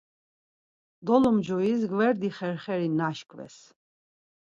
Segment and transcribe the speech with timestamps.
[1.05, 3.57] Dolumcuis gverdi xerxeri naşkves.